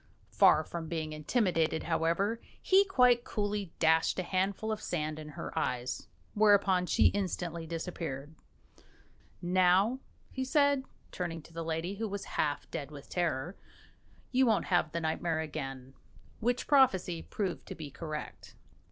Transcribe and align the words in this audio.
Far 0.31 0.63
from 0.63 0.87
being 0.87 1.13
intimidated, 1.13 1.83
however, 1.83 2.41
he 2.59 2.85
quite 2.85 3.23
coolly 3.23 3.71
dashed 3.77 4.17
a 4.17 4.23
handful 4.23 4.71
of 4.71 4.81
sand 4.81 5.19
in 5.19 5.29
her 5.37 5.55
eyes, 5.55 6.07
whereupon 6.33 6.87
she 6.87 7.09
instantly 7.09 7.67
disappeared. 7.67 8.33
"Now," 9.43 9.99
he 10.31 10.43
said, 10.43 10.85
turning 11.11 11.43
to 11.43 11.53
the 11.53 11.63
lady, 11.63 11.97
who 11.97 12.07
was 12.09 12.25
half 12.33 12.67
dead 12.71 12.89
with 12.89 13.11
terror, 13.11 13.55
"you 14.31 14.47
won't 14.47 14.65
have 14.73 14.91
the 14.91 15.01
nightmare 15.01 15.39
again" 15.39 15.93
which 16.39 16.65
prophecy 16.65 17.21
proved 17.21 17.67
to 17.67 17.75
be 17.75 17.91
correct. 17.91 18.55